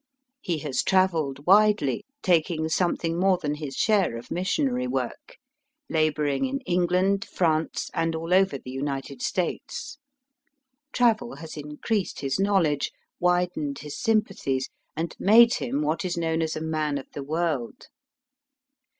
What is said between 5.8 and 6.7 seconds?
labouring in